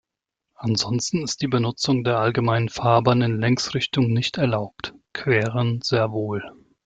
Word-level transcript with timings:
Ansonsten 0.55 1.21
ist 1.23 1.43
die 1.43 1.47
Benutzung 1.47 2.03
der 2.03 2.17
allgemeinen 2.17 2.69
Fahrbahn 2.69 3.21
in 3.21 3.39
Längsrichtung 3.39 4.11
nicht 4.11 4.39
erlaubt, 4.39 4.95
queren 5.13 5.81
sehr 5.83 6.11
wohl. 6.11 6.41